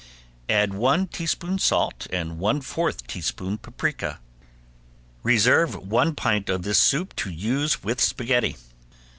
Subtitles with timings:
[0.49, 4.19] Add one teaspoon salt and one fourth teaspoon paprika.
[5.21, 8.57] Reserve one pint of this soup to use with spaghetti.